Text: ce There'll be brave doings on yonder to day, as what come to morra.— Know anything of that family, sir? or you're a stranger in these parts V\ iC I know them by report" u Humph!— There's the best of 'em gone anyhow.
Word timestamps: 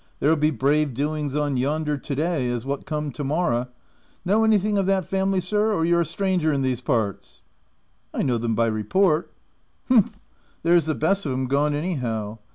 ce 0.01 0.05
There'll 0.21 0.35
be 0.35 0.49
brave 0.49 0.95
doings 0.95 1.35
on 1.35 1.57
yonder 1.57 1.95
to 1.95 2.15
day, 2.15 2.49
as 2.49 2.65
what 2.65 2.87
come 2.87 3.11
to 3.11 3.23
morra.— 3.23 3.69
Know 4.25 4.43
anything 4.43 4.79
of 4.79 4.87
that 4.87 5.05
family, 5.05 5.39
sir? 5.39 5.71
or 5.73 5.85
you're 5.85 6.01
a 6.01 6.05
stranger 6.05 6.51
in 6.51 6.63
these 6.63 6.81
parts 6.81 7.43
V\ 8.11 8.17
iC 8.21 8.23
I 8.23 8.25
know 8.25 8.39
them 8.39 8.55
by 8.55 8.65
report" 8.65 9.31
u 9.91 9.97
Humph!— 9.97 10.19
There's 10.63 10.87
the 10.87 10.95
best 10.95 11.27
of 11.27 11.33
'em 11.33 11.45
gone 11.45 11.75
anyhow. 11.75 12.39